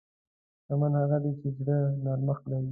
شتمن 0.61 0.91
هغه 1.01 1.17
دی 1.23 1.31
چې 1.39 1.47
د 1.53 1.55
زړه 1.59 1.77
نرمښت 2.03 2.43
لري. 2.51 2.69